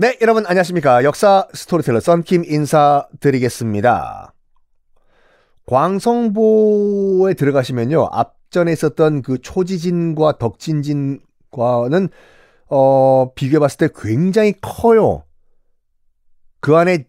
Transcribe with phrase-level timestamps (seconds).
[0.00, 1.02] 네, 여러분 안녕하십니까.
[1.02, 4.32] 역사 스토리텔러 썬킴 인사드리겠습니다.
[5.66, 8.08] 광성보에 들어가시면요.
[8.12, 12.10] 앞전에 있었던 그 초지진과 덕진진과는
[12.68, 15.24] 어, 비교해 봤을 때 굉장히 커요.
[16.60, 17.04] 그 안에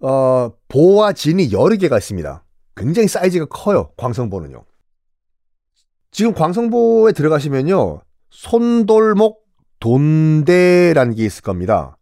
[0.00, 2.42] 어, 보와 진이 여러 개가 있습니다.
[2.74, 3.90] 굉장히 사이즈가 커요.
[3.98, 4.64] 광성보는요.
[6.10, 8.00] 지금 광성보에 들어가시면요.
[8.30, 9.44] 손돌목
[9.78, 11.98] 돈대라는 게 있을 겁니다.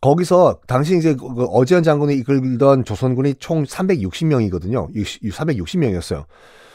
[0.00, 4.94] 거기서 당시 이제 그 어지현 장군이 이끌던 조선군이 총 360명이거든요.
[4.94, 6.24] 360명이었어요.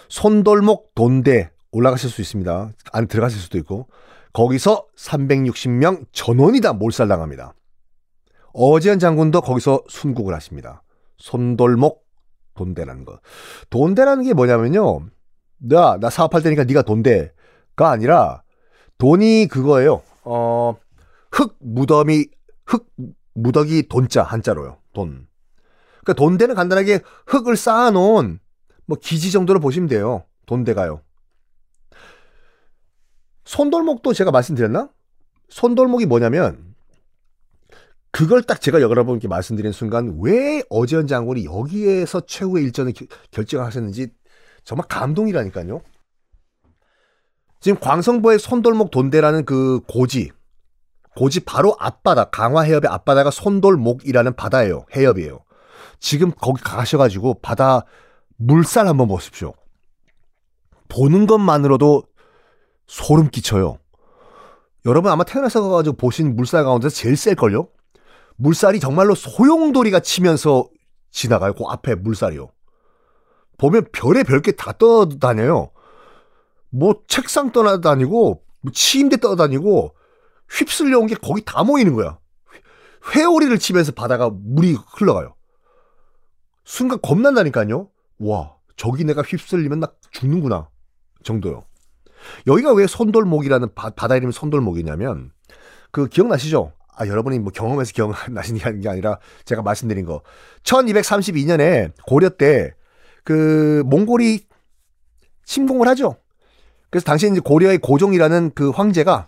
[0.10, 2.72] 손돌목 돈대 올라가실 수 있습니다.
[2.92, 3.88] 안에 들어가실 수도 있고
[4.34, 7.54] 거기서 360명 전원이 다 몰살당합니다.
[8.54, 10.84] 어지현 장군도 거기서 순국을 하십니다.
[11.18, 12.04] 손돌목
[12.54, 13.20] 돈대라는 거.
[13.70, 15.08] 돈대라는 게 뭐냐면요.
[15.58, 18.44] 나, 나 사업할 테니까 네가 돈대가 아니라
[18.98, 20.02] 돈이 그거예요.
[20.24, 20.76] 어,
[21.32, 22.28] 흙 무덤이
[22.66, 22.88] 흙
[23.34, 24.78] 무더기 돈자 한자로요.
[24.94, 25.28] 돈.
[26.02, 28.40] 그러니까 돈대는 간단하게 흙을 쌓아놓은
[28.86, 30.26] 뭐 기지 정도로 보시면 돼요.
[30.46, 31.02] 돈대가요.
[33.46, 34.90] 손돌목도 제가 말씀드렸나?
[35.50, 36.76] 손돌목이 뭐냐면
[38.12, 42.94] 그걸 딱 제가 여러분께 말씀드린 순간 왜 어지현 장군이 여기에서 최후의 일전을
[43.32, 44.08] 결정하셨는지
[44.64, 45.82] 정말 감동이라니까요.
[47.60, 50.32] 지금 광성보의 손돌목 돈대라는 그 고지
[51.16, 54.86] 고지 바로 앞바다 강화 해협의 앞바다가 손돌목이라는 바다예요.
[54.96, 55.40] 해협이에요.
[56.00, 57.86] 지금 거기 가셔가지고 바다
[58.38, 59.54] 물살 한번 보십시오.
[60.90, 62.04] 보는 것만으로도
[62.88, 63.80] 소름 끼쳐요.
[64.86, 67.70] 여러분 아마 태어나서 가지고 보신 물살 가운데서 제일 셀걸요?
[68.36, 70.68] 물살이 정말로 소용돌이가 치면서
[71.10, 71.54] 지나가요.
[71.54, 72.50] 그 앞에 물살이요.
[73.58, 75.72] 보면 별의 별게 다 떠다녀요.
[76.70, 79.96] 뭐 책상 떠나다니고 뭐 침대 떠다니고
[80.50, 82.18] 휩쓸려 온 게 거기 다 모이는 거야.
[83.16, 85.36] 회오리를 치면서 바다가 물이 흘러가요.
[86.64, 87.90] 순간 겁난다니까요.
[88.20, 90.70] 와, 저기 내가 휩쓸리면 나 죽는구나.
[91.24, 91.66] 정도요.
[92.48, 95.32] 여기가 왜 손돌목이라는 바, 다 이름이 손돌목이냐면
[95.92, 96.74] 그 기억나시죠?
[96.98, 100.22] 아, 여러분이 뭐 경험해서 기억나시는 게 아니라 제가 말씀드린 거.
[100.64, 102.74] 1232년에 고려 때
[103.26, 104.46] 그 몽골이
[105.46, 106.16] 침공을 하죠.
[106.92, 109.28] 그래서 당시 이제 고려의 고종이라는 그 황제가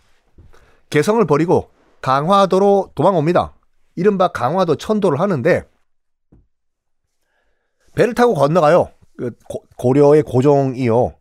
[0.89, 1.69] 개성을 버리고
[2.01, 3.53] 강화도로 도망옵니다.
[3.95, 5.63] 이른바 강화도 천도를 하는데
[7.95, 8.91] 배를 타고 건너가요.
[9.17, 9.31] 그
[9.77, 11.15] 고 려의 고종이요.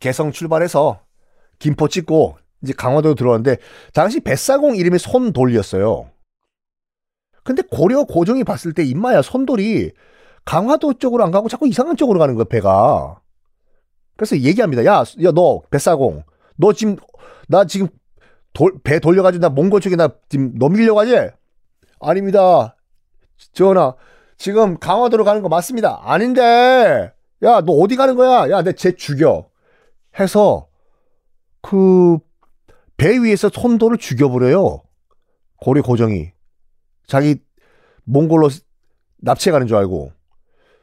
[0.00, 1.00] 개성 출발해서
[1.58, 3.58] 김포 찍고 이제 강화도로 들어왔는데
[3.94, 6.10] 당시 뱃사공 이름이 손돌이었어요.
[7.44, 9.92] 근데 고려 고종이 봤을 때 임마야 손돌이
[10.44, 13.20] 강화도 쪽으로 안 가고 자꾸 이상한 쪽으로 가는 거야 배가.
[14.16, 14.84] 그래서 얘기합니다.
[14.84, 16.24] 야, 야 너 뱃사공,
[16.56, 16.96] 너 지금
[17.48, 17.88] 나 지금
[18.52, 21.16] 돌, 배 돌려가지고 나 몽골 쪽에 나 지금 넘기려고 하지?
[22.00, 22.76] 아닙니다.
[23.52, 23.94] 전하,
[24.36, 26.00] 지금 강화도로 가는 거 맞습니다.
[26.04, 27.12] 아닌데,
[27.42, 28.50] 야, 너 어디 가는 거야?
[28.50, 29.46] 야, 내 쟤 죽여.
[30.18, 30.68] 해서,
[31.62, 32.18] 그,
[32.96, 34.82] 배 위에서 손도를 죽여버려요.
[35.56, 36.32] 고려 고정이.
[37.06, 37.36] 자기
[38.04, 38.48] 몽골로
[39.18, 40.12] 납치해 가는 줄 알고.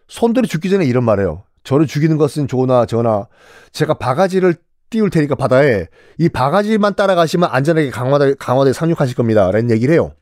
[0.08, 1.44] 손들이 죽기 전에 이런 말해요.
[1.64, 3.28] 저를 죽이는 것은 좋으나 전하,
[3.72, 4.56] 제가 바가지를
[4.90, 5.88] 띄울 테니까 바다에
[6.18, 9.52] 이 바가지만 따라가시면 안전하게 강화도, 강화도에 상륙하실 겁니다.
[9.52, 10.14] 라는 얘기를 해요.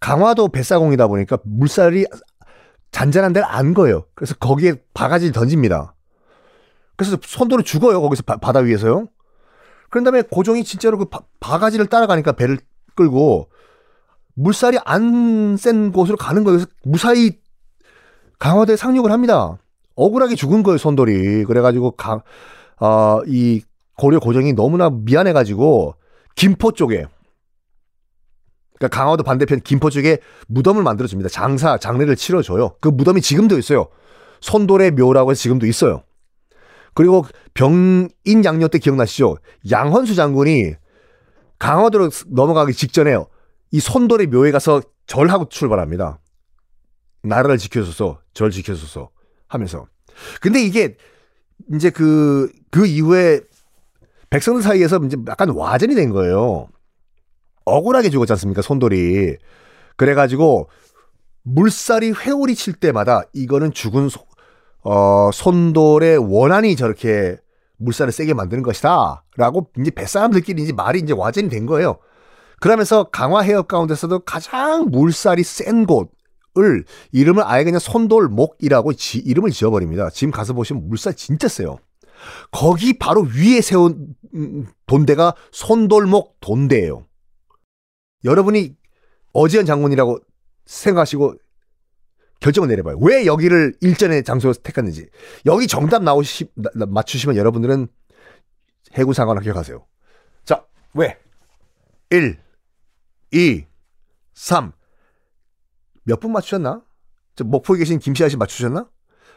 [0.00, 2.06] 강화도 뱃사공이다 보니까 물살이
[2.90, 4.06] 잔잔한 데를 안 거예요.
[4.14, 5.94] 그래서 거기에 바가지를 던집니다.
[6.96, 8.00] 그래서 손도로 죽어요.
[8.00, 9.06] 거기서 바, 다 위에서요.
[9.90, 12.58] 그런 다음에 고종이 진짜로 그 바, 바가지를 따라가니까 배를
[12.94, 13.48] 끌고
[14.34, 16.58] 물살이 안 센 곳으로 가는 거예요.
[16.58, 17.38] 그래서 무사히
[18.38, 19.58] 강화도에 상륙을 합니다.
[19.96, 21.44] 억울하게 죽은 거예요, 손돌이.
[21.44, 22.22] 그래가지고 강,
[22.80, 23.62] 어, 이
[23.96, 25.94] 고려 고정이 너무나 미안해가지고
[26.34, 27.06] 김포 쪽에
[28.78, 30.18] 그러니까 강화도 반대편 김포 쪽에
[30.48, 31.28] 무덤을 만들어줍니다.
[31.28, 32.76] 장사, 장례를 치러줘요.
[32.80, 33.88] 그 무덤이 지금도 있어요.
[34.40, 36.02] 손돌의 묘라고 해서 지금도 있어요.
[36.94, 39.36] 그리고 병인 양요 때 기억나시죠?
[39.70, 40.74] 양헌수 장군이
[41.58, 43.16] 강화도로 넘어가기 직전에
[43.70, 46.18] 이 손돌의 묘에 가서 절하고 출발합니다.
[47.22, 49.10] 나라를 지켜줘서, 절 지켜줘서
[49.46, 49.86] 하면서.
[50.40, 50.96] 근데 이게
[51.74, 53.40] 이제 그, 그 이후에
[54.30, 56.68] 백성들 사이에서 이제 약간 와전이 된 거예요.
[57.64, 59.36] 억울하게 죽었지 않습니까, 손돌이.
[59.96, 60.68] 그래가지고
[61.42, 64.20] 물살이 회오리 칠 때마다 이거는 죽은 소,
[64.82, 67.36] 어, 손돌의 원한이 저렇게
[67.78, 69.24] 물살을 세게 만드는 것이다.
[69.36, 71.98] 라고 이제 뱃사람들끼리 이제 말이 이제 와전이 된 거예요.
[72.60, 76.10] 그러면서 강화 해협 가운데서도 가장 물살이 센 곳
[76.58, 80.10] 을 이름을 아예 그냥 손돌목이라고 지, 이름을 지어버립니다.
[80.10, 81.78] 지금 가서 보시면 물살 진짜 세요.
[82.50, 87.06] 거기 바로 위에 세운 음, 돈대가 손돌목 돈대예요.
[88.24, 88.74] 여러분이
[89.32, 90.18] 어지연 장군이라고
[90.66, 91.36] 생각하시고
[92.40, 92.98] 결정을 내려봐요.
[93.00, 95.08] 왜 여기를 일전의 장소로 택했는지.
[95.46, 97.86] 여기 정답 나오시, 맞추시면 여러분들은
[98.94, 99.86] 해군상관 합격하세요.
[100.44, 100.64] 자,
[100.94, 101.18] 왜?
[102.10, 102.38] 1,
[103.30, 103.64] 2,
[104.34, 104.72] 3.
[106.04, 106.82] 몇 분 맞추셨나?
[107.36, 108.88] 저 목포에 계신 김시아 씨 맞추셨나?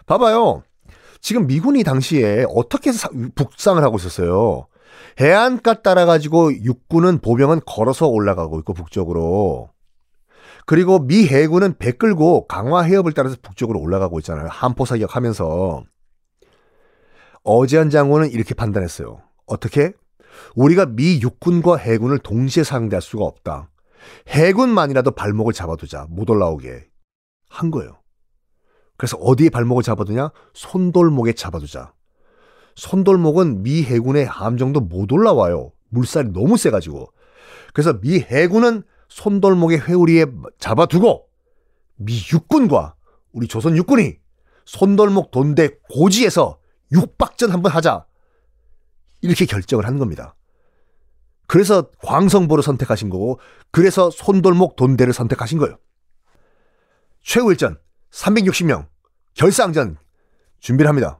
[0.06, 0.64] 봐봐요.
[1.22, 4.68] 지금 미군이 당시에 어떻게 사, 북상을 하고 있었어요.
[5.20, 9.70] 해안가 따라가지고 육군은 보병은 걸어서 올라가고 있고 북쪽으로.
[10.66, 14.48] 그리고 미 해군은 배 끌고 강화 해협을 따라서 북쪽으로 올라가고 있잖아요.
[14.50, 15.84] 한포 사격하면서.
[17.44, 19.22] 어제한 장군은 이렇게 판단했어요.
[19.46, 19.94] 어떻게?
[20.56, 23.70] 우리가 미 육군과 해군을 동시에 상대할 수가 없다.
[24.28, 26.08] 해군만이라도 발목을 잡아두자.
[26.10, 26.88] 못 올라오게.
[27.50, 28.00] 한 거예요.
[28.98, 30.32] 그래서 어디에 발목을 잡아두냐?
[30.54, 31.94] 손돌목에 잡아두자.
[32.76, 35.72] 손돌목은 미 해군의 함정도 못 올라와요.
[35.90, 37.12] 물살이 너무 세가지고.
[37.74, 40.26] 그래서 미 해군은 손돌목의 회오리에
[40.60, 41.28] 잡아두고
[41.98, 42.96] 미 육군과
[43.32, 44.18] 우리 조선 육군이
[44.66, 46.60] 손돌목 돈대 고지에서
[46.92, 48.06] 육박전 한번 하자.
[49.22, 50.36] 이렇게 결정을 한 겁니다.
[51.48, 53.40] 그래서 광성보를 선택하신 거고,
[53.72, 55.78] 그래서 손돌목 돈대를 선택하신 거예요.
[57.22, 57.78] 최후일전
[58.12, 58.88] 360명
[59.34, 59.98] 결상전
[60.60, 61.20] 준비를 합니다.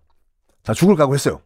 [0.64, 1.42] 자, 죽을 각오했어요.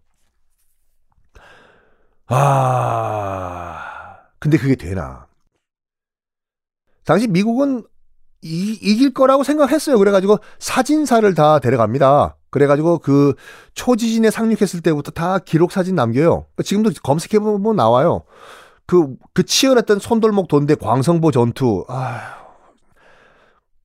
[2.27, 5.27] 아, 근데 그게 되나?
[7.05, 7.85] 당시 미국은
[8.41, 9.97] 이, 이길 거라고 생각했어요.
[9.97, 12.35] 그래가지고 사진사를 다 데려갑니다.
[12.49, 13.33] 그래가지고 그
[13.73, 16.45] 초지진에 상륙했을 때부터 다 기록 사진 남겨요.
[16.63, 18.23] 지금도 검색해보면 나와요.
[18.87, 21.85] 그, 그 치열했던 손돌목 돈대 광성보 전투.
[21.89, 22.37] 아,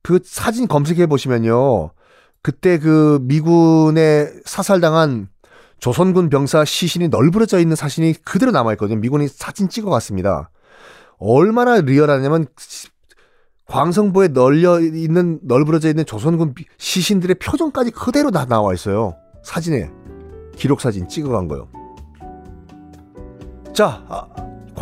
[0.03, 1.91] 그 사진 검색해 보시면요.
[2.41, 5.29] 그때 그 미군에 사살당한
[5.79, 8.99] 조선군 병사 시신이 널브러져 있는 사진이 그대로 남아있거든요.
[9.01, 10.51] 미군이 사진 찍어갔습니다.
[11.19, 12.47] 얼마나 리얼하냐면
[13.67, 19.17] 광성보에 널려 있는 널브러져 있는 조선군 시신들의 표정까지 그대로 다 나와 있어요.
[19.43, 19.91] 사진에
[20.57, 21.69] 기록 사진 찍어간 거요.
[23.73, 24.27] 자, 아,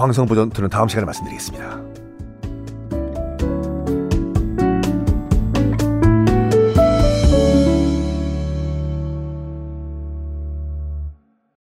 [0.00, 1.89] 광성보 전투는 다음 시간에 말씀드리겠습니다.